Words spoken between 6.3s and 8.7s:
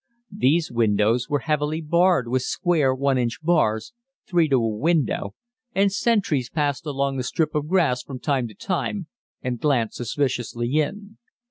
passed along the strip of grass from time to